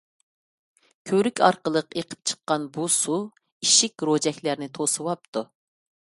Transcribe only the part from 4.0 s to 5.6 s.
روجەكلەرنى توسۇۋاپتۇ.